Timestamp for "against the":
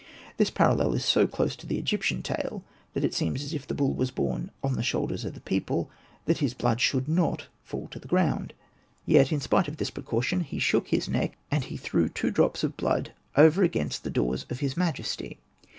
13.61-14.09